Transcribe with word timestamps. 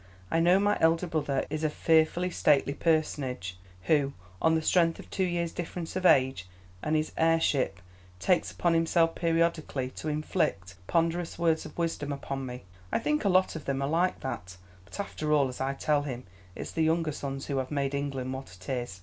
I 0.31 0.39
know 0.39 0.57
my 0.59 0.79
elder 0.81 1.05
brother 1.05 1.45
is 1.51 1.63
a 1.63 1.69
fearfully 1.69 2.31
stately 2.31 2.73
personage, 2.73 3.59
who, 3.83 4.13
on 4.41 4.55
the 4.55 4.61
strength 4.63 4.97
of 4.97 5.07
two 5.11 5.23
years' 5.25 5.51
difference 5.51 5.95
of 5.95 6.07
age, 6.07 6.47
and 6.81 6.95
his 6.95 7.11
heirship, 7.17 7.79
takes 8.19 8.49
upon 8.51 8.73
himself 8.73 9.13
periodically 9.13 9.91
to 9.91 10.07
inflict 10.09 10.73
ponderous 10.87 11.37
words 11.37 11.67
of 11.67 11.77
wisdom 11.77 12.11
upon 12.11 12.47
me. 12.47 12.63
I 12.91 12.97
think 12.97 13.23
a 13.25 13.29
lot 13.29 13.55
of 13.55 13.65
them 13.65 13.79
are 13.79 13.87
like 13.87 14.21
that; 14.21 14.57
but 14.85 14.99
after 14.99 15.33
all, 15.33 15.47
as 15.49 15.61
I 15.61 15.75
tell 15.75 16.01
him, 16.01 16.23
it's 16.55 16.71
the 16.71 16.81
younger 16.81 17.11
sons 17.11 17.45
who 17.45 17.57
have 17.57 17.69
made 17.69 17.93
England 17.93 18.33
what 18.33 18.55
it 18.59 18.69
is. 18.69 18.99